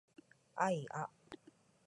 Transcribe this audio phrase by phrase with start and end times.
[0.55, 1.11] あいあ